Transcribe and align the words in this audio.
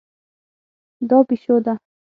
دا 1.09 1.19
پیشو 1.27 1.55
ده 1.65 1.73